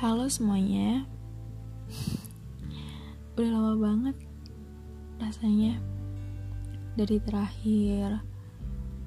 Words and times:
Halo 0.00 0.28
semuanya. 0.28 1.08
Udah 3.40 3.48
lama 3.56 3.72
banget 3.80 4.16
Rasanya 5.16 5.80
Dari 6.92 7.16
terakhir 7.24 8.20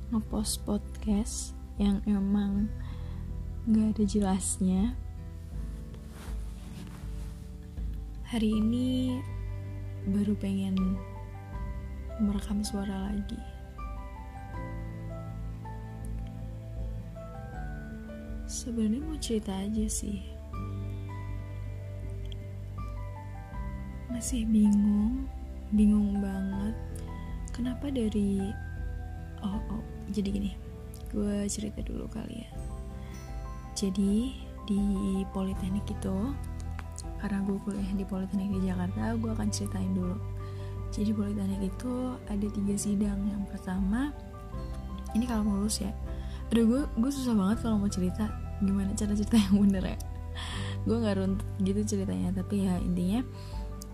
Ngepost 0.10 0.65
podcast 0.65 1.54
Yang 1.78 2.01
emang 2.10 2.65
Gak 3.69 3.94
ada 3.94 4.03
jelasnya. 4.10 4.97
Hari 8.33 8.49
ini 8.49 9.21
Baru 10.10 10.33
pengen 10.42 10.97
Merekam 12.17 12.65
suara 12.65 13.13
lagi 13.13 13.53
Sebenarnya 18.63 19.03
mau 19.03 19.20
cerita 19.20 19.52
aja 19.52 19.84
sih. 19.91 20.23
Masih 24.08 24.48
bingung 24.48 25.27
bingung 25.76 26.23
banget. 26.23 26.71
Kenapa 27.52 27.91
dari 27.91 28.40
oh, 29.44 29.59
oh 29.68 29.84
jadi 30.16 30.31
gini. 30.31 30.55
Gue 31.12 31.44
cerita 31.52 31.84
dulu 31.84 32.07
kali 32.07 32.40
ya. 32.40 32.49
Jadi 33.76 34.31
di 34.63 34.84
politeknik 35.35 35.84
itu 35.84 36.32
karena 37.20 37.43
gue 37.43 37.59
kuliah 37.68 37.91
di 37.99 38.07
politeknik 38.07 38.48
di 38.48 38.71
Jakarta 38.71 39.20
gue 39.20 39.32
akan 39.35 39.52
ceritain 39.52 39.91
dulu. 39.91 40.16
Jadi 40.95 41.12
politeknik 41.12 41.68
itu 41.68 42.16
ada 42.32 42.48
tiga 42.48 42.76
sidang. 42.80 43.20
Yang 43.27 43.43
pertama 43.52 44.16
ini 45.12 45.27
kalau 45.27 45.43
mau 45.43 45.59
lulus 45.59 45.84
ya. 45.84 45.91
Aduh 46.48 46.63
gue 46.63 46.82
gue 46.95 47.12
susah 47.12 47.35
banget 47.35 47.59
kalau 47.59 47.76
mau 47.76 47.91
cerita 47.91 48.42
gimana 48.63 48.91
cara 48.95 49.13
cerita 49.13 49.37
yang 49.37 49.55
bener 49.67 49.83
ya 49.95 49.97
gue 50.83 50.97
nggak 50.99 51.15
runtut 51.15 51.47
gitu 51.63 51.81
ceritanya 51.95 52.35
tapi 52.35 52.67
ya 52.67 52.75
intinya 52.81 53.23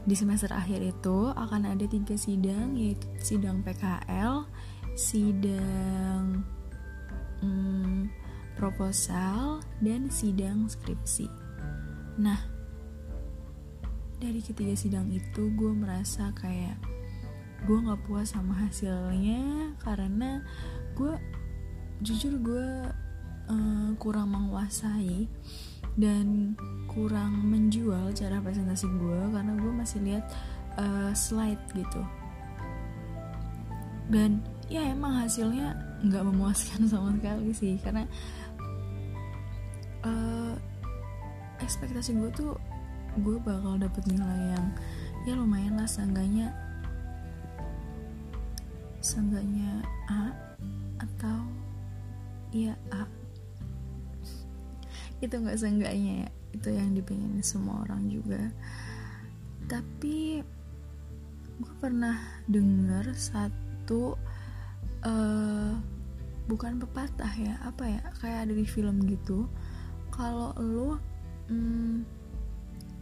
di 0.08 0.16
semester 0.16 0.50
akhir 0.50 0.80
itu 0.82 1.30
akan 1.36 1.70
ada 1.70 1.86
tiga 1.86 2.16
sidang 2.16 2.74
yaitu 2.74 3.06
sidang 3.20 3.62
PKL, 3.62 4.48
sidang 4.96 6.42
hmm, 7.44 8.08
proposal, 8.56 9.60
dan 9.84 10.08
sidang 10.08 10.72
skripsi. 10.72 11.28
Nah, 12.18 12.40
dari 14.18 14.42
ketiga 14.42 14.74
sidang 14.74 15.12
itu 15.12 15.52
gue 15.54 15.72
merasa 15.78 16.32
kayak 16.34 16.80
gue 17.68 17.78
nggak 17.78 18.02
puas 18.08 18.32
sama 18.32 18.56
hasilnya 18.56 19.76
karena 19.84 20.42
gue 20.96 21.14
jujur 22.02 22.40
gue 22.40 22.68
uh, 23.50 23.90
kurang 23.98 24.32
menguasai 24.32 25.28
dan 26.00 26.56
kurang 26.88 27.50
menjual 27.50 28.14
cara 28.16 28.40
presentasi 28.40 28.88
gue 28.88 29.22
karena 29.34 29.54
gue 29.58 29.72
masih 29.74 30.00
lihat 30.06 30.26
uh, 30.78 31.12
slide 31.12 31.62
gitu. 31.76 32.02
Dan 34.10 34.42
ya 34.70 34.86
emang 34.86 35.26
hasilnya 35.26 35.74
nggak 36.06 36.24
memuaskan 36.24 36.86
sama 36.92 37.14
sekali 37.18 37.52
sih 37.52 37.76
karena 37.82 38.06
uh, 40.06 40.56
ekspektasi 41.60 42.16
gue 42.16 42.32
tuh 42.32 42.54
gue 43.20 43.38
bakal 43.42 43.76
dapet 43.76 44.06
nilai 44.08 44.56
yang 44.56 44.68
ya 45.28 45.34
lumayan 45.36 45.76
lah 45.76 45.90
seenggaknya 45.90 46.54
seenggaknya 49.04 49.84
A 50.08 50.32
atau 51.02 51.40
ya 52.54 52.78
A 52.94 53.19
itu 55.20 55.36
nggak 55.36 55.60
seenggaknya 55.60 56.28
ya. 56.28 56.30
Itu 56.56 56.70
yang 56.74 56.96
dipingin 56.98 57.40
semua 57.46 57.86
orang 57.86 58.10
juga. 58.10 58.52
Tapi 59.70 60.42
gue 61.60 61.74
pernah 61.84 62.16
denger 62.48 63.12
satu 63.14 64.16
uh, 65.04 65.76
bukan 66.50 66.82
pepatah 66.82 67.30
ya 67.38 67.60
apa 67.62 67.84
ya 67.86 68.02
kayak 68.24 68.40
ada 68.50 68.54
di 68.56 68.66
film 68.66 69.04
gitu. 69.06 69.46
Kalau 70.10 70.56
lu 70.58 70.98
hmm, 71.52 72.04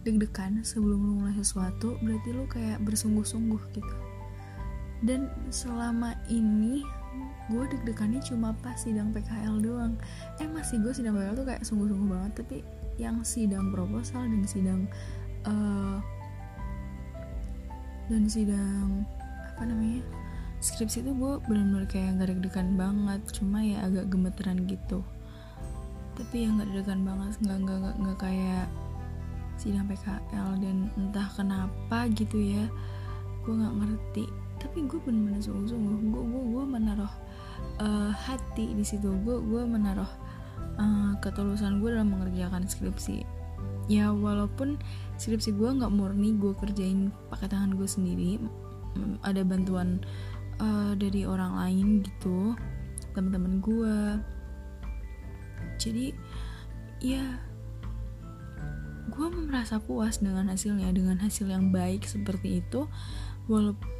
deg-degan 0.04 0.62
sebelum 0.62 1.00
lu 1.00 1.12
mulai 1.24 1.34
sesuatu 1.38 1.96
berarti 2.04 2.28
lu 2.34 2.44
kayak 2.50 2.82
bersungguh-sungguh 2.84 3.62
gitu. 3.74 3.96
Dan 4.98 5.30
selama 5.54 6.18
ini 6.26 6.82
gue 7.48 7.64
deg-degannya 7.64 8.20
cuma 8.24 8.52
pas 8.60 8.76
sidang 8.76 9.10
PKL 9.14 9.60
doang. 9.64 9.94
Eh 10.38 10.48
masih 10.48 10.80
gue 10.82 10.92
sidang 10.92 11.16
PKL 11.16 11.36
tuh 11.36 11.46
kayak 11.48 11.62
sungguh-sungguh 11.64 12.08
banget 12.08 12.32
tapi 12.44 12.56
yang 12.98 13.22
sidang 13.22 13.70
proposal 13.70 14.26
dan 14.26 14.42
sidang 14.44 14.80
uh, 15.46 16.02
dan 18.10 18.24
sidang 18.26 19.06
apa 19.54 19.62
namanya 19.68 20.02
skripsi 20.58 21.06
itu 21.06 21.14
gue 21.14 21.32
benar-benar 21.46 21.86
kayak 21.86 22.18
gak 22.18 22.34
deg-degan 22.34 22.74
banget 22.74 23.22
cuma 23.30 23.62
ya 23.62 23.86
agak 23.86 24.10
gemeteran 24.10 24.66
gitu. 24.66 25.06
Tapi 26.18 26.34
ya 26.44 26.48
nggak 26.50 26.68
deg-degan 26.74 27.00
banget 27.06 27.34
nggak 27.46 27.58
nggak 27.62 27.76
nggak 27.78 27.96
nggak 28.02 28.18
kayak 28.18 28.66
sidang 29.58 29.86
PKL 29.90 30.50
dan 30.62 30.76
entah 30.94 31.28
kenapa 31.34 32.06
gitu 32.14 32.38
ya 32.38 32.66
gue 33.42 33.54
nggak 33.56 33.74
ngerti 33.80 34.24
tapi 34.58 34.84
gue 34.86 34.98
benar-benar 35.02 35.42
sungguh-sungguh. 35.42 35.96
Gue 36.10 36.22
gue 36.22 36.42
gue 36.54 36.64
menaruh 36.66 37.12
uh, 37.80 38.10
hati 38.12 38.74
di 38.74 38.84
situ. 38.84 39.10
Gue 39.22 39.38
gue 39.38 39.62
menaruh 39.64 40.10
uh, 40.78 41.12
ketulusan 41.22 41.78
gue 41.82 41.94
dalam 41.94 42.12
mengerjakan 42.12 42.66
skripsi. 42.66 43.22
Ya 43.88 44.12
walaupun 44.12 44.76
skripsi 45.16 45.56
gue 45.56 45.68
nggak 45.80 45.94
murni 45.94 46.36
gue 46.36 46.52
kerjain 46.58 47.08
pakai 47.32 47.48
tangan 47.48 47.74
gue 47.74 47.88
sendiri 47.88 48.36
ada 49.22 49.46
bantuan 49.46 50.02
uh, 50.60 50.92
dari 50.98 51.22
orang 51.22 51.54
lain 51.54 51.86
gitu 52.02 52.52
teman-teman 53.14 53.62
gue 53.62 53.96
jadi 55.78 56.12
ya 56.98 57.22
gue 59.08 59.26
merasa 59.32 59.80
puas 59.80 60.20
dengan 60.20 60.52
hasilnya 60.52 60.92
dengan 60.92 61.18
hasil 61.18 61.48
yang 61.48 61.72
baik 61.72 62.04
seperti 62.04 62.62
itu. 62.62 62.86
Walaupun 63.48 63.97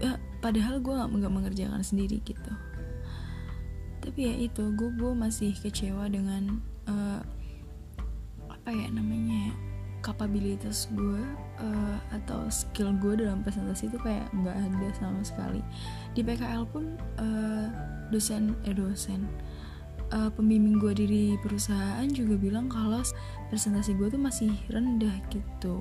ya, 0.00 0.18
padahal 0.42 0.80
gue 0.80 0.92
nggak 0.92 1.34
mengerjakan 1.34 1.82
sendiri 1.82 2.20
gitu. 2.24 2.52
Tapi 4.04 4.20
ya 4.20 4.34
itu 4.36 4.64
gue 4.76 5.12
masih 5.16 5.56
kecewa 5.56 6.10
dengan 6.12 6.60
uh, 6.84 7.20
apa 8.52 8.70
ya 8.72 8.88
namanya 8.92 9.52
kapabilitas 10.04 10.92
gue 10.92 11.24
uh, 11.64 11.96
atau 12.12 12.44
skill 12.52 12.92
gue 13.00 13.24
dalam 13.24 13.40
presentasi 13.40 13.88
itu 13.88 13.96
kayak 14.04 14.28
nggak 14.36 14.52
ada 14.52 14.88
sama 15.00 15.20
sekali. 15.24 15.64
Di 16.12 16.20
PKL 16.20 16.68
pun 16.68 17.00
uh, 17.16 17.68
dosen 18.12 18.52
eh 18.68 18.76
dosen 18.76 19.24
uh, 20.12 20.28
pembimbing 20.36 20.76
gue 20.76 20.92
di 20.92 21.24
perusahaan 21.40 22.04
juga 22.12 22.36
bilang 22.36 22.68
kalau 22.68 23.00
presentasi 23.48 23.96
gue 23.96 24.12
tuh 24.12 24.20
masih 24.20 24.52
rendah 24.68 25.16
gitu. 25.32 25.80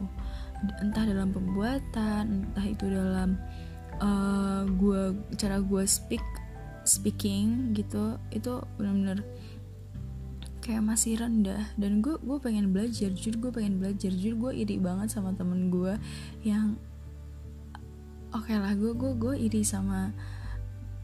Entah 0.80 1.04
dalam 1.04 1.36
pembuatan 1.36 2.48
entah 2.48 2.64
itu 2.64 2.88
dalam 2.88 3.36
uh, 4.04 4.68
gue 4.68 5.16
cara 5.40 5.64
gue 5.64 5.84
speak 5.88 6.24
speaking 6.84 7.72
gitu 7.72 8.20
itu 8.36 8.60
benar-benar 8.76 9.24
kayak 10.64 10.84
masih 10.84 11.20
rendah. 11.20 11.72
Dan 11.80 12.04
gue 12.04 12.20
gue 12.20 12.38
pengen 12.40 12.72
belajar 12.72 13.12
jujur 13.12 13.40
gue 13.40 13.52
pengen 13.52 13.80
belajar. 13.80 14.12
Jujur 14.12 14.36
gue 14.40 14.52
iri 14.64 14.80
banget 14.80 15.12
sama 15.12 15.36
temen 15.36 15.72
gue 15.72 15.96
yang 16.44 16.76
oke 18.32 18.48
okay 18.48 18.58
lah 18.60 18.76
gue 18.76 18.92
gue 18.96 19.12
gue 19.16 19.34
iri 19.38 19.62
sama 19.62 20.10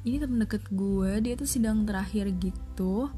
ini 0.07 0.15
temen 0.17 0.39
deket 0.39 0.63
gue 0.71 1.11
dia 1.19 1.35
tuh 1.35 1.47
sidang 1.47 1.83
terakhir 1.83 2.31
gitu. 2.39 3.12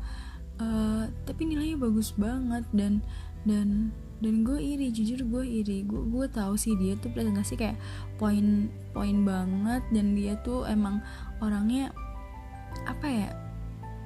Uh, 0.62 1.10
tapi 1.26 1.50
nilainya 1.50 1.78
bagus 1.82 2.14
banget 2.14 2.66
dan 2.70 3.02
dan 3.50 3.90
dan 4.22 4.46
gue 4.46 4.62
iri 4.62 4.94
jujur 4.94 5.26
gue 5.26 5.44
iri. 5.44 5.82
Gue 5.82 6.06
gue 6.06 6.26
tahu 6.30 6.54
sih 6.54 6.78
dia 6.78 6.94
tuh 7.02 7.10
presentasi 7.10 7.58
kayak 7.58 7.78
poin 8.22 8.70
poin 8.94 9.26
banget. 9.26 9.82
Dan 9.90 10.14
dia 10.14 10.38
tuh 10.46 10.70
emang 10.70 11.02
orangnya 11.42 11.90
apa 12.86 13.08
ya 13.10 13.30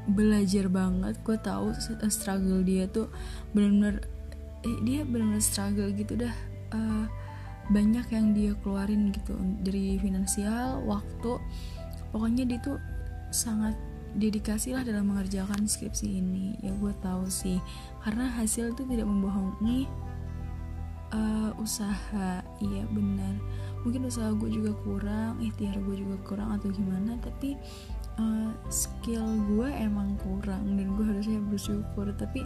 belajar 0.08 0.72
banget. 0.72 1.20
Gue 1.28 1.36
tahu 1.36 1.76
struggle 2.08 2.64
dia 2.64 2.88
tuh 2.88 3.12
benar-benar 3.52 4.08
eh, 4.64 4.80
dia 4.88 5.04
benar-benar 5.04 5.44
struggle 5.44 5.92
gitu 5.92 6.16
dah. 6.16 6.36
Uh, 6.72 7.06
banyak 7.70 8.06
yang 8.14 8.32
dia 8.32 8.52
keluarin 8.64 9.12
gitu 9.12 9.36
dari 9.68 10.00
finansial 10.00 10.80
waktu. 10.88 11.44
Pokoknya 12.16 12.48
dia 12.48 12.60
tuh 12.64 12.80
sangat 13.36 13.76
dedikasi 14.16 14.72
lah 14.72 14.88
dalam 14.88 15.12
mengerjakan 15.12 15.68
skripsi 15.68 16.08
ini. 16.24 16.56
Ya 16.64 16.72
gue 16.76 16.94
tahu 17.04 17.28
sih. 17.28 17.60
Karena 18.02 18.32
hasil 18.32 18.72
itu 18.72 18.88
tidak 18.88 19.06
membohongi 19.06 19.86
uh, 21.12 21.52
usaha. 21.60 22.42
Iya 22.64 22.84
benar. 22.90 23.36
Mungkin 23.84 24.08
usaha 24.08 24.32
gue 24.34 24.50
juga 24.50 24.74
kurang 24.82 25.38
ikhtiar 25.44 25.78
gue 25.78 25.96
juga 26.02 26.18
kurang 26.26 26.58
atau 26.58 26.74
gimana 26.74 27.14
tapi 27.22 27.54
uh, 28.18 28.50
skill 28.74 29.28
gue 29.54 29.70
emang 29.70 30.18
kurang 30.26 30.80
dan 30.80 30.88
gue 30.96 31.06
harusnya 31.06 31.40
bersyukur. 31.52 32.10
Tapi 32.16 32.42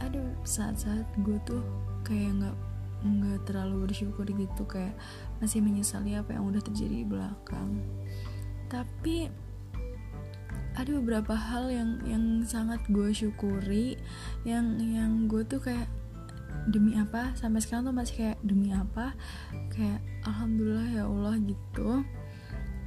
ada 0.00 0.20
saat-saat 0.44 1.04
gue 1.24 1.36
tuh 1.48 1.60
kayak 2.04 2.40
nggak 2.40 2.56
nggak 3.00 3.38
terlalu 3.48 3.88
bersyukur 3.88 4.28
gitu 4.28 4.62
kayak 4.68 4.92
masih 5.40 5.64
menyesali 5.64 6.20
apa 6.20 6.36
yang 6.36 6.44
udah 6.44 6.60
terjadi 6.60 7.00
di 7.00 7.06
belakang. 7.08 7.80
Tapi 8.68 9.48
ada 10.80 10.96
beberapa 10.96 11.36
hal 11.36 11.68
yang 11.68 12.00
yang 12.08 12.24
sangat 12.48 12.80
gue 12.88 13.12
syukuri 13.12 14.00
yang 14.48 14.80
yang 14.80 15.28
gue 15.28 15.44
tuh 15.44 15.60
kayak 15.60 15.92
demi 16.68 16.96
apa? 16.96 17.32
Sampai 17.36 17.60
sekarang 17.60 17.88
tuh 17.88 17.96
masih 17.96 18.14
kayak 18.16 18.38
demi 18.40 18.72
apa? 18.72 19.12
Kayak 19.72 20.00
alhamdulillah 20.24 20.88
ya 20.92 21.04
Allah 21.08 21.36
gitu. 21.40 22.04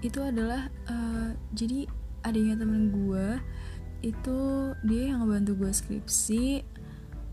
Itu 0.03 0.19
adalah 0.19 0.67
uh, 0.89 1.37
jadi 1.55 1.87
adanya 2.25 2.59
temen 2.59 2.91
gue 2.91 3.39
itu 4.03 4.39
dia 4.83 5.15
yang 5.15 5.23
ngebantu 5.23 5.63
gue 5.63 5.71
skripsi 5.71 6.45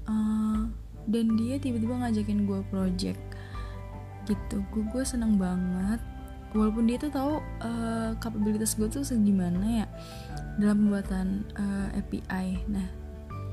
uh, 0.07 0.71
dan 1.11 1.27
dia 1.35 1.59
tiba-tiba 1.59 1.99
ngajakin 1.99 2.47
gue 2.47 2.61
project 2.71 3.21
gitu. 4.29 4.63
Gue 4.71 4.85
gue 4.93 5.03
seneng 5.03 5.41
banget. 5.41 5.99
Walaupun 6.51 6.91
dia 6.91 6.99
tuh 6.99 7.15
tahu 7.15 7.39
uh, 7.63 8.11
kapabilitas 8.19 8.75
gue 8.75 8.91
tuh 8.91 9.07
segimana 9.07 9.87
ya 9.87 9.89
dalam 10.59 10.89
pembuatan 10.89 11.47
uh, 11.55 11.95
API 11.95 12.65
nah 12.67 12.87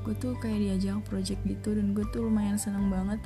gue 0.08 0.14
tuh 0.16 0.32
kayak 0.40 0.56
diajak 0.56 1.04
project 1.04 1.40
gitu 1.44 1.76
dan 1.76 1.92
gue 1.92 2.00
tuh 2.08 2.24
lumayan 2.24 2.56
seneng 2.56 2.88
banget. 2.88 3.20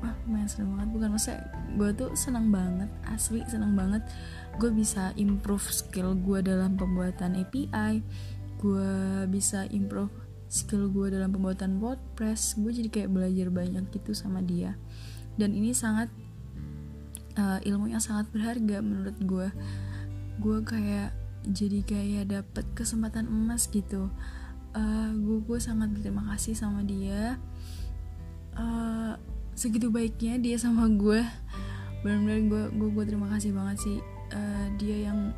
Wah 0.00 0.16
lumayan 0.24 0.48
seneng 0.48 0.72
banget. 0.72 0.88
Bukan 0.96 1.08
maksudnya 1.12 1.40
gue 1.76 1.90
tuh 1.92 2.10
seneng 2.16 2.48
banget 2.48 2.88
asli 3.12 3.44
seneng 3.44 3.76
banget. 3.76 4.00
Gue 4.56 4.72
bisa 4.72 5.12
improve 5.20 5.68
skill 5.68 6.16
gue 6.16 6.40
dalam 6.40 6.80
pembuatan 6.80 7.36
API 7.36 8.00
gue 8.64 8.92
bisa 9.28 9.68
improve 9.76 10.08
skill 10.48 10.88
gue 10.88 11.12
dalam 11.12 11.36
pembuatan 11.36 11.76
WordPress. 11.84 12.56
Gue 12.56 12.72
jadi 12.72 12.88
kayak 12.88 13.10
belajar 13.12 13.52
banyak 13.52 13.84
gitu 13.92 14.16
sama 14.16 14.40
dia. 14.40 14.80
Dan 15.36 15.52
ini 15.52 15.76
sangat 15.76 16.08
uh, 17.36 17.60
ilmu 17.60 17.92
yang 17.92 18.00
sangat 18.00 18.30
berharga 18.32 18.80
menurut 18.80 19.18
gue 19.20 19.48
gue 20.40 20.58
kayak 20.64 21.12
jadi 21.44 21.84
kayak 21.84 22.24
dapet 22.32 22.66
kesempatan 22.72 23.28
emas 23.28 23.68
gitu. 23.68 24.08
Uh, 24.74 24.80
eh, 24.80 25.10
gue 25.14 25.38
gue 25.44 25.58
sangat 25.60 25.92
berterima 25.92 26.24
kasih 26.34 26.56
sama 26.56 26.82
dia. 26.82 27.36
Uh, 28.54 29.18
segitu 29.54 29.90
baiknya 29.90 30.38
dia 30.38 30.56
sama 30.58 30.90
gue 30.90 31.22
benar-benar 32.04 32.40
gue 32.46 32.62
gue 32.76 32.88
gue 33.00 33.04
terima 33.06 33.26
kasih 33.32 33.50
banget 33.56 33.76
sih 33.80 33.98
uh, 34.34 34.66
dia 34.76 35.08
yang 35.10 35.32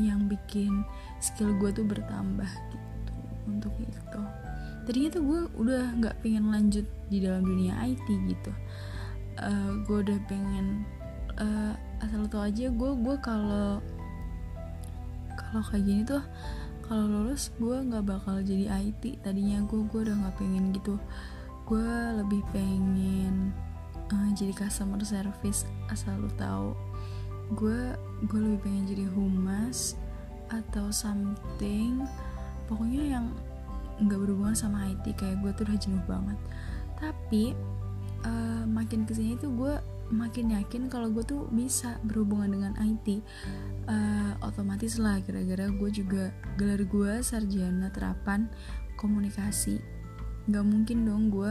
yang 0.00 0.26
bikin 0.26 0.82
skill 1.22 1.54
gue 1.60 1.70
tuh 1.70 1.86
bertambah 1.86 2.50
gitu 2.72 3.12
untuk 3.46 3.72
itu. 3.78 4.20
Tadinya 4.84 5.10
tuh 5.12 5.22
gue 5.24 5.40
udah 5.60 5.84
nggak 6.02 6.16
pengen 6.20 6.52
lanjut 6.52 6.84
di 7.08 7.22
dalam 7.24 7.46
dunia 7.46 7.78
IT 7.84 8.04
gitu. 8.04 8.52
Uh, 9.38 9.80
gue 9.86 9.98
udah 10.04 10.18
pengen 10.28 10.84
uh, 11.38 11.72
asal 12.02 12.26
tau 12.30 12.46
aja 12.46 12.70
gue 12.70 12.90
gue 13.00 13.16
kalau 13.22 13.82
kalau 15.54 15.70
kayak 15.70 15.86
gini 15.86 16.02
tuh 16.02 16.18
kalau 16.82 17.06
lulus 17.06 17.54
gue 17.62 17.78
nggak 17.78 18.10
bakal 18.10 18.42
jadi 18.42 18.90
IT 18.90 19.22
tadinya 19.22 19.62
gue 19.70 19.86
gue 19.86 20.00
udah 20.02 20.18
nggak 20.18 20.34
pengen 20.34 20.74
gitu. 20.74 20.98
Gue 21.62 21.86
lebih 22.18 22.42
pengen 22.50 23.54
uh, 24.10 24.30
jadi 24.34 24.50
customer 24.50 24.98
service 25.06 25.62
asal 25.94 26.18
lo 26.18 26.28
tau 26.34 26.74
gue 27.54 27.94
gue 28.26 28.40
lebih 28.40 28.66
pengen 28.66 28.84
jadi 28.90 29.06
humas 29.14 29.94
atau 30.50 30.90
something. 30.90 32.02
Pokoknya 32.66 33.14
yang 33.14 33.26
nggak 34.02 34.26
berhubungan 34.26 34.58
sama 34.58 34.90
IT 34.90 35.14
kayak 35.14 35.38
gue 35.38 35.54
tuh 35.54 35.70
udah 35.70 35.78
jenuh 35.78 36.04
banget. 36.10 36.38
Tapi 36.98 37.54
uh, 38.26 38.66
makin 38.66 39.06
ke 39.06 39.14
sini 39.14 39.38
tuh 39.38 39.54
gue 39.54 39.74
makin 40.12 40.52
yakin 40.52 40.92
kalau 40.92 41.08
gue 41.08 41.24
tuh 41.24 41.48
bisa 41.52 41.96
berhubungan 42.04 42.52
dengan 42.52 42.72
IT 42.80 43.08
uh, 43.14 43.20
eh, 43.88 44.32
otomatis 44.44 45.00
lah 45.00 45.20
gara-gara 45.24 45.70
gue 45.70 45.90
juga 45.92 46.32
gelar 46.60 46.82
gue 46.84 47.12
sarjana 47.24 47.88
terapan 47.88 48.48
komunikasi. 49.00 49.80
Nggak 50.48 50.64
mungkin 50.64 50.98
dong 51.08 51.32
gue 51.32 51.50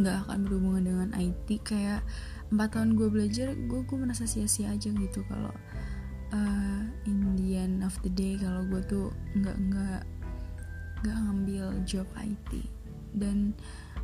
nggak 0.00 0.16
akan 0.28 0.38
berhubungan 0.46 0.84
dengan 0.84 1.08
IT 1.16 1.48
kayak 1.64 2.04
empat 2.52 2.76
tahun 2.76 2.96
gue 3.00 3.08
belajar 3.08 3.56
gue 3.56 3.80
gue 3.84 3.96
merasa 3.96 4.28
sia-sia 4.28 4.72
aja 4.72 4.92
gitu 4.92 5.24
kalau 5.26 5.52
uh, 6.32 6.82
end 7.62 7.84
of 7.84 7.94
the 8.04 8.12
day 8.12 8.36
kalau 8.40 8.64
gue 8.68 8.80
tuh 8.88 9.08
nggak 9.36 9.56
nggak 9.72 10.00
nggak 11.02 11.16
ngambil 11.28 11.66
job 11.84 12.06
IT 12.20 12.64
dan 13.16 13.52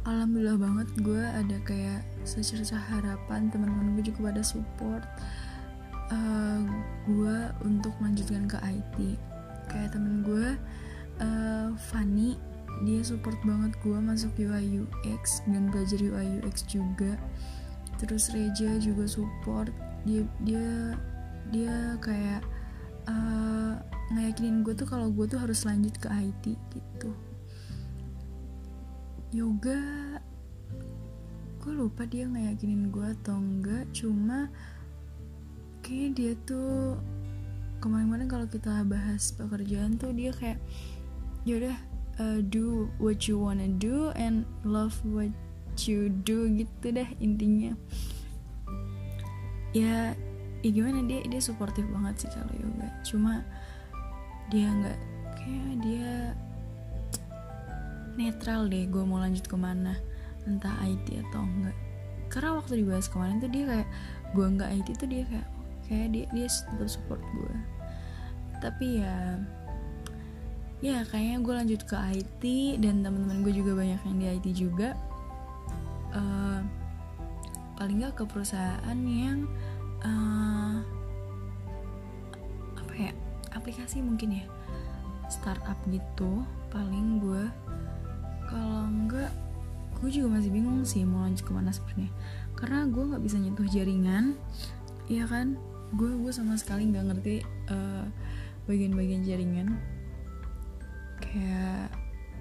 alhamdulillah 0.09 0.57
banget 0.57 0.89
gue 1.05 1.21
ada 1.21 1.57
kayak 1.69 2.01
secerca 2.25 2.81
harapan 2.81 3.53
teman-teman 3.53 4.01
gue 4.01 4.09
juga 4.09 4.33
pada 4.33 4.41
support 4.41 5.05
uh, 6.09 6.65
gue 7.05 7.39
untuk 7.69 7.93
melanjutkan 8.01 8.49
ke 8.49 8.57
IT 8.65 8.97
kayak 9.69 9.93
temen 9.93 10.25
gue 10.25 10.57
uh, 11.21 11.69
Fanny 11.93 12.41
dia 12.87 13.03
support 13.03 13.39
banget 13.43 13.75
gue 13.83 13.99
masuk 13.99 14.31
UI 14.39 14.87
UX 14.87 15.43
dan 15.51 15.67
belajar 15.75 15.99
UI 15.99 16.39
UX 16.39 16.63
juga. 16.71 17.19
Terus 17.99 18.31
Reja 18.31 18.79
juga 18.79 19.11
support. 19.11 19.75
Dia 20.07 20.23
dia 20.47 20.95
dia 21.51 21.99
kayak 21.99 22.47
uh, 23.11 23.75
ngeyakinin 24.15 24.63
gue 24.63 24.79
tuh 24.79 24.87
kalau 24.87 25.11
gue 25.11 25.27
tuh 25.27 25.43
harus 25.43 25.67
lanjut 25.67 25.97
ke 25.99 26.07
IT 26.07 26.55
gitu 26.71 27.11
yoga. 29.33 29.81
Gue 31.61 31.73
lupa 31.75 32.09
dia 32.09 32.25
ngeyakinin 32.25 32.89
gue 32.89 33.09
atau 33.21 33.37
enggak 33.37 33.85
cuma 33.93 34.49
kayak 35.85 36.17
dia 36.17 36.33
tuh 36.49 36.97
kemarin-kemarin 37.85 38.29
kalau 38.29 38.47
kita 38.49 38.83
bahas 38.89 39.33
pekerjaan 39.37 40.01
tuh 40.01 40.11
dia 40.17 40.33
kayak 40.33 40.59
yaudah 41.45 41.77
uh, 42.19 42.41
do 42.41 42.89
what 42.97 43.29
you 43.29 43.39
wanna 43.39 43.69
do 43.79 44.11
and 44.17 44.49
love 44.67 44.97
what 45.07 45.31
you 45.85 46.11
do 46.25 46.49
gitu 46.57 46.91
deh 46.91 47.09
intinya. 47.21 47.77
Ya 49.77 50.17
ya 50.65 50.71
gimana 50.75 51.05
dia 51.07 51.23
dia 51.29 51.41
suportif 51.45 51.85
banget 51.93 52.27
sih 52.27 52.31
kalau 52.33 52.55
yoga. 52.57 52.89
Cuma 53.05 53.45
dia 54.49 54.73
nggak 54.73 54.99
kayak 55.37 55.75
dia 55.85 56.13
netral 58.19 58.67
deh 58.67 58.91
gue 58.91 59.03
mau 59.07 59.23
lanjut 59.23 59.47
ke 59.47 59.55
mana? 59.55 59.95
Entah 60.45 60.75
IT 60.83 61.23
atau 61.31 61.47
enggak. 61.47 61.77
Karena 62.29 62.59
waktu 62.59 62.83
dibahas 62.83 63.07
kemarin 63.07 63.39
tuh 63.39 63.49
dia 63.49 63.65
kayak 63.65 63.89
gue 64.35 64.47
nggak 64.59 64.71
IT 64.83 64.89
tuh 64.99 65.09
dia 65.09 65.23
kayak 65.31 65.49
kayak 65.89 66.09
dia 66.13 66.25
dia 66.37 66.47
tetap 66.51 66.85
support 66.85 67.23
gue 67.33 67.79
tapi 68.59 69.03
ya 69.03 69.39
ya 70.79 71.03
kayaknya 71.11 71.43
gue 71.43 71.55
lanjut 71.55 71.81
ke 71.87 71.97
IT 72.15 72.43
dan 72.83 73.03
teman-teman 73.03 73.43
gue 73.43 73.55
juga 73.55 73.75
banyak 73.75 73.99
yang 73.99 74.17
di 74.19 74.27
IT 74.39 74.47
juga. 74.55 74.95
Uh, 76.15 76.63
paling 77.75 78.03
nggak 78.03 78.15
ke 78.15 78.25
perusahaan 78.27 78.99
yang 79.07 79.47
uh, 80.03 80.79
apa 82.79 82.93
ya 82.95 83.13
aplikasi 83.55 84.03
mungkin 84.03 84.43
ya 84.43 84.47
startup 85.27 85.79
gitu 85.91 86.43
paling 86.71 87.23
gue 87.23 87.45
kalau 88.49 88.89
enggak 88.89 89.31
gue 89.99 90.09
juga 90.15 90.39
masih 90.39 90.51
bingung 90.55 90.87
sih 90.87 91.03
mau 91.03 91.27
lanjut 91.27 91.45
ke 91.45 91.53
mana 91.53 91.71
sebenarnya. 91.75 92.11
Karena 92.57 92.89
gue 92.89 93.05
nggak 93.13 93.23
bisa 93.23 93.37
nyentuh 93.37 93.69
jaringan 93.69 94.25
ya 95.11 95.29
kan? 95.29 95.61
Gue 95.95 96.17
gue 96.17 96.33
sama 96.33 96.57
sekali 96.57 96.89
nggak 96.89 97.05
ngerti 97.13 97.45
uh, 97.69 98.07
bagian-bagian 98.65 99.23
jaringan. 99.27 99.77
Kayak 101.19 101.93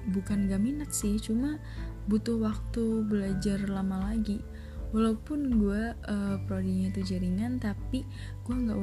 bukan 0.07 0.47
gak 0.47 0.63
minat 0.63 0.95
sih 0.95 1.19
cuma 1.19 1.59
butuh 2.07 2.39
waktu 2.39 3.03
belajar 3.03 3.59
lama 3.67 4.13
lagi. 4.13 4.39
Walaupun 4.95 5.59
gue 5.59 5.91
uh, 5.91 6.35
prodinya 6.47 6.87
itu 6.87 7.03
jaringan 7.03 7.59
tapi 7.59 8.07
gue 8.47 8.55
nggak 8.55 8.79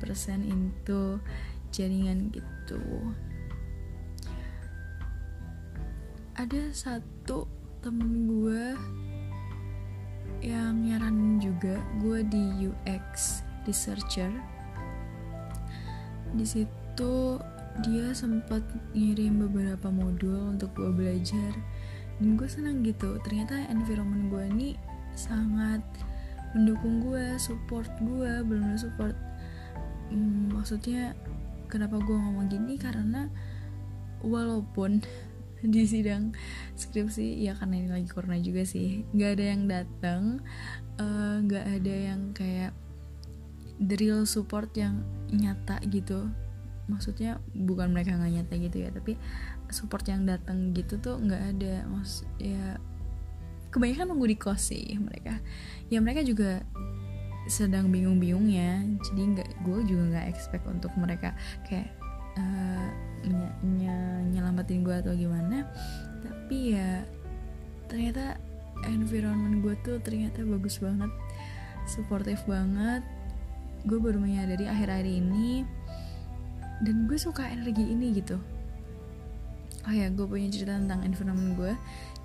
into 0.48 1.20
jaringan 1.68 2.32
gitu 2.32 2.80
ada 6.36 6.68
satu 6.68 7.48
temen 7.80 8.28
gue 8.28 8.76
yang 10.44 10.84
nyaranin 10.84 11.40
juga. 11.40 11.80
Gue 12.04 12.20
di 12.28 12.68
UX 12.68 13.40
researcher. 13.64 14.28
Di 16.36 16.44
situ 16.44 17.40
dia 17.80 18.12
sempat 18.12 18.60
ngirim 18.92 19.48
beberapa 19.48 19.88
modul 19.88 20.52
untuk 20.52 20.76
gue 20.76 20.92
belajar. 20.92 21.56
Dan 22.20 22.36
gue 22.36 22.48
senang 22.48 22.84
gitu. 22.84 23.16
Ternyata 23.24 23.72
environment 23.72 24.28
gue 24.28 24.44
ini 24.52 24.68
sangat 25.16 25.80
mendukung 26.52 27.00
gue 27.00 27.40
support 27.40 27.88
gue 28.04 28.44
belum 28.44 28.76
support. 28.76 29.16
Hmm, 30.12 30.52
maksudnya 30.52 31.16
kenapa 31.72 31.96
gue 31.96 32.12
ngomong 32.12 32.52
gini? 32.52 32.76
Karena 32.76 33.24
walaupun 34.20 35.00
di 35.72 35.82
sidang 35.84 36.32
skripsi. 36.78 37.42
Ya 37.42 37.54
karena 37.58 37.74
ini 37.82 37.88
lagi 37.90 38.08
corona 38.10 38.38
juga 38.38 38.62
sih. 38.64 39.04
Nggak 39.12 39.30
ada 39.38 39.44
yang 39.44 39.62
datang 39.66 40.22
eh, 40.98 41.36
nggak 41.44 41.64
uh, 41.66 41.74
ada 41.80 41.94
yang 41.94 42.20
kayak 42.32 42.72
real 44.00 44.24
support 44.24 44.72
yang 44.74 45.04
nyata 45.30 45.82
gitu. 45.90 46.30
Maksudnya 46.86 47.42
bukan 47.52 47.90
mereka 47.90 48.14
nggak 48.14 48.32
nyata 48.42 48.54
gitu 48.62 48.76
ya 48.86 48.94
tapi 48.94 49.18
support 49.74 50.06
yang 50.06 50.22
datang 50.22 50.70
gitu 50.72 50.96
tuh 51.02 51.18
nggak 51.18 51.42
ada. 51.56 51.84
Maksud 51.90 52.28
ya 52.38 52.78
kebanyakan 53.74 54.14
nunggu 54.14 54.26
di 54.32 54.36
kos 54.38 54.72
sih 54.72 54.96
mereka. 54.96 55.42
Ya 55.90 55.98
mereka 56.00 56.22
juga 56.22 56.62
sedang 57.46 57.94
bingung-bingung 57.94 58.50
ya 58.50 58.82
jadi 59.06 59.22
nggak 59.38 59.50
gue 59.62 59.78
juga 59.86 60.02
nggak 60.18 60.26
expect 60.34 60.66
untuk 60.66 60.90
mereka 60.98 61.30
kayak 61.62 61.94
uh, 62.34 62.90
ny 63.26 63.46
ny 63.62 63.86
nyelamatin 64.32 64.86
gue 64.86 64.94
atau 64.94 65.12
gimana. 65.12 65.66
Tapi 66.22 66.74
ya 66.78 67.02
ternyata 67.90 68.38
environment 68.86 69.62
gue 69.62 69.74
tuh 69.82 69.98
ternyata 70.02 70.42
bagus 70.46 70.78
banget 70.78 71.10
supportive 71.90 72.42
banget. 72.46 73.02
Gue 73.86 74.02
baru 74.02 74.18
menyadari 74.18 74.66
akhir-akhir 74.66 75.06
ini 75.06 75.62
dan 76.82 77.06
gue 77.06 77.18
suka 77.18 77.46
energi 77.46 77.86
ini 77.86 78.16
gitu. 78.16 78.38
Oh 79.86 79.94
ya 79.94 80.10
gue 80.10 80.26
punya 80.26 80.50
cerita 80.50 80.74
tentang 80.74 81.06
environment 81.06 81.54
gue 81.54 81.72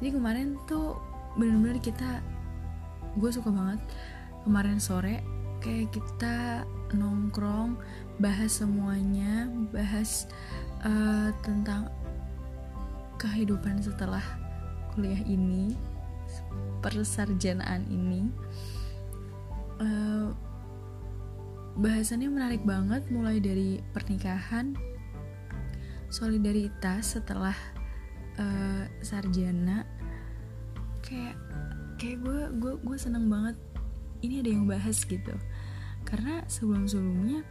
jadi 0.02 0.18
kemarin 0.18 0.58
tuh 0.66 0.98
bener-bener 1.38 1.78
kita 1.78 2.26
gue 3.22 3.30
suka 3.30 3.54
banget 3.54 3.78
kemarin 4.42 4.82
sore 4.82 5.22
kayak 5.62 5.94
kita 5.94 6.66
nongkrong 6.98 7.78
bahas 8.18 8.66
semuanya 8.66 9.46
bahas 9.70 10.26
uh, 10.86 11.30
tentang 11.46 11.90
kehidupan 13.22 13.82
setelah 13.82 14.24
kuliah 14.94 15.22
ini 15.26 15.78
persarjanaan 16.82 17.86
ini. 17.88 18.28
Uh, 19.82 20.34
bahasannya 21.78 22.30
menarik 22.30 22.62
banget 22.68 23.08
mulai 23.10 23.42
dari 23.42 23.82
pernikahan 23.96 24.76
solidaritas 26.12 27.18
setelah 27.18 27.56
uh, 28.38 28.84
sarjana. 29.02 29.88
Kayak 31.02 31.38
kayak 31.98 32.18
gue 32.22 32.42
gue 32.58 32.74
gue 32.82 32.98
seneng 32.98 33.30
banget 33.30 33.58
ini 34.22 34.42
ada 34.42 34.50
yang 34.50 34.66
bahas 34.66 35.02
gitu. 35.06 35.34
Karena 36.06 36.42
sebelum 36.50 36.90
sebelumnya 36.90 37.46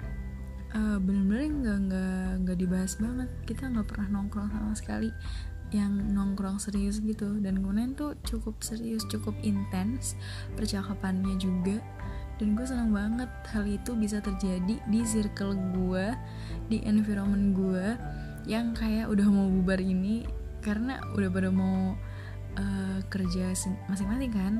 uh, 0.74 0.98
bener-bener 1.02 1.50
nggak 1.50 1.78
nggak 1.88 2.28
nggak 2.46 2.58
dibahas 2.58 2.92
banget. 2.98 3.28
Kita 3.46 3.70
nggak 3.70 3.86
pernah 3.88 4.08
nongkrong 4.20 4.50
sama 4.50 4.72
sekali 4.74 5.10
yang 5.70 5.92
nongkrong 6.10 6.58
serius 6.58 6.98
gitu. 7.02 7.38
Dan 7.38 7.62
kemudian 7.62 7.94
tuh 7.94 8.18
cukup 8.26 8.58
serius 8.62 9.06
cukup 9.06 9.34
intens 9.42 10.18
percakapannya 10.54 11.38
juga. 11.38 11.78
Dan 12.40 12.56
gue 12.56 12.64
senang 12.64 12.88
banget 12.96 13.28
hal 13.52 13.68
itu 13.68 13.92
bisa 13.92 14.24
terjadi 14.24 14.80
di 14.88 15.00
circle 15.04 15.52
gue 15.76 16.08
di 16.72 16.80
environment 16.88 17.52
gue 17.52 17.86
yang 18.48 18.72
kayak 18.72 19.12
udah 19.12 19.28
mau 19.28 19.44
bubar 19.52 19.76
ini 19.76 20.24
karena 20.64 21.04
udah 21.12 21.28
pada 21.28 21.52
mau 21.52 21.92
uh, 22.56 22.98
kerja 23.12 23.52
masing-masing 23.92 24.32
kan 24.32 24.54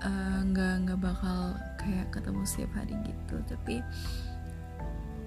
eh, 0.00 0.40
nggak 0.48 0.74
uh, 0.76 0.80
nggak 0.80 1.00
bakal 1.00 1.60
kayak 1.76 2.08
ketemu 2.08 2.40
setiap 2.48 2.72
hari 2.72 2.96
gitu. 3.04 3.36
Tapi 3.44 3.84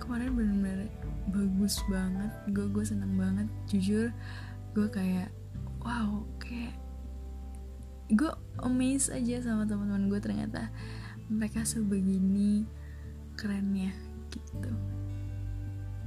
kemarin 0.04 0.36
bener-bener 0.36 0.92
bagus 1.32 1.80
banget. 1.88 2.32
Gue 2.52 2.68
gue 2.68 2.84
seneng 2.84 3.16
banget 3.16 3.48
jujur. 3.72 4.12
Gue 4.76 4.88
kayak 4.92 5.32
wow 5.80 6.28
kayak 6.44 6.76
gue 8.12 8.32
amazed 8.62 9.16
aja 9.16 9.40
sama 9.40 9.64
teman-teman 9.64 10.12
gue 10.12 10.20
ternyata 10.20 10.68
mereka 11.32 11.64
sebegini 11.64 12.68
kerennya 13.40 13.96
gitu. 14.28 14.72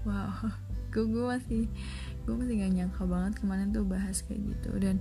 Wow 0.05 0.53
gue 0.93 1.05
gue 1.09 1.25
masih 1.25 1.65
gue 2.25 2.35
masih 2.35 2.55
gak 2.63 2.73
nyangka 2.73 3.03
banget 3.05 3.33
kemarin 3.41 3.73
tuh 3.73 3.89
bahas 3.89 4.21
kayak 4.21 4.45
gitu. 4.45 4.71
Dan 4.77 5.01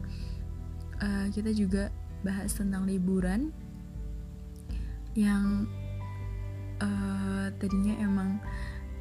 uh, 1.04 1.28
kita 1.36 1.52
juga 1.52 1.92
bahas 2.24 2.56
tentang 2.56 2.88
liburan 2.88 3.52
yang 5.16 5.70
uh, 6.84 7.48
tadinya 7.62 7.96
emang 8.02 8.42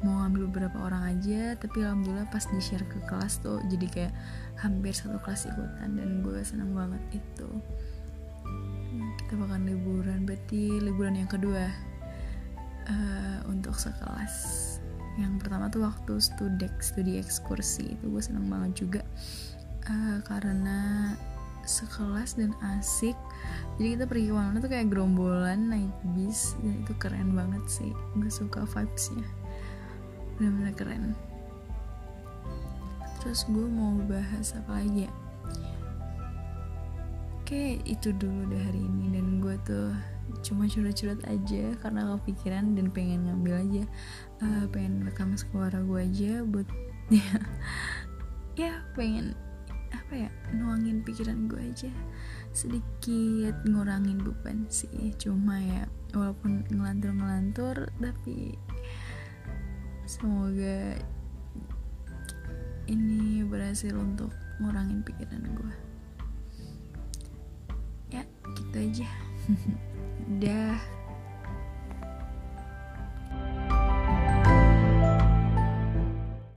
mau 0.05 0.21
ngambil 0.21 0.45
beberapa 0.53 0.77
orang 0.85 1.17
aja 1.17 1.57
tapi 1.57 1.81
alhamdulillah 1.81 2.29
pas 2.29 2.45
di 2.45 2.61
share 2.61 2.85
ke 2.85 3.01
kelas 3.09 3.41
tuh 3.41 3.57
jadi 3.65 3.85
kayak 3.89 4.13
hampir 4.61 4.93
satu 4.93 5.17
kelas 5.25 5.49
ikutan 5.49 5.97
dan 5.97 6.21
gue 6.21 6.39
senang 6.45 6.71
banget 6.77 7.01
itu. 7.17 7.49
Kita 9.25 9.33
bakal 9.41 9.65
liburan 9.65 10.23
berarti 10.23 10.77
liburan 10.79 11.17
yang 11.17 11.27
kedua 11.27 11.65
uh, 12.87 13.39
untuk 13.49 13.73
sekelas. 13.75 14.77
Yang 15.17 15.33
pertama 15.41 15.67
tuh 15.73 15.83
waktu 15.83 16.13
studi 16.21 16.69
studi 16.79 17.17
ekskursi 17.17 17.97
itu 17.97 18.05
gue 18.07 18.21
seneng 18.21 18.45
banget 18.47 18.85
juga 18.85 19.01
uh, 19.89 20.21
karena 20.23 21.11
sekelas 21.65 22.37
dan 22.37 22.53
asik. 22.77 23.17
Jadi 23.81 23.97
kita 23.97 24.05
pergi 24.05 24.29
ke 24.29 24.35
mana 24.37 24.61
tuh 24.61 24.69
kayak 24.69 24.87
gerombolan 24.93 25.73
naik 25.73 25.91
bis 26.13 26.53
dan 26.61 26.85
itu 26.85 26.93
keren 27.01 27.33
banget 27.33 27.63
sih. 27.65 27.91
Gue 28.15 28.29
suka 28.29 28.63
vibesnya 28.69 29.25
benar-benar 30.37 30.73
keren. 30.75 31.03
Terus 33.23 33.47
gue 33.49 33.67
mau 33.67 33.97
bahas 34.05 34.53
apa 34.53 34.81
lagi 34.81 35.09
ya? 35.09 35.13
Oke 37.41 37.81
itu 37.85 38.13
dulu 38.13 38.49
deh 38.53 38.61
hari 38.61 38.81
ini. 38.81 39.17
Dan 39.17 39.41
gue 39.41 39.55
tuh 39.65 39.93
cuma 40.41 40.65
curhat-curhat 40.69 41.21
aja 41.29 41.73
karena 41.81 42.17
kepikiran 42.17 42.73
dan 42.73 42.89
pengen 42.89 43.29
ngambil 43.29 43.61
aja 43.61 43.83
uh, 44.41 44.65
pengen 44.73 45.05
rekam 45.05 45.37
suara 45.37 45.77
gue 45.85 46.01
aja 46.01 46.41
buat 46.41 46.65
ya 47.13 47.37
ya 48.57 48.73
pengen 48.97 49.37
apa 49.93 50.25
ya 50.25 50.29
nuangin 50.53 51.01
pikiran 51.01 51.49
gue 51.49 51.61
aja. 51.61 51.89
Sedikit 52.53 53.57
ngurangin 53.65 54.21
beban 54.21 54.69
sih 54.69 55.13
cuma 55.17 55.57
ya 55.57 55.89
walaupun 56.13 56.61
ngelantur-ngelantur 56.69 57.89
tapi 57.97 58.53
semoga 60.05 60.97
ini 62.85 63.41
berhasil 63.45 63.93
untuk 63.97 64.29
ngurangin 64.61 65.01
pikiran 65.03 65.41
gue 65.57 65.73
gitu 68.55 68.77
aja. 68.77 69.09
Dah 70.41 70.94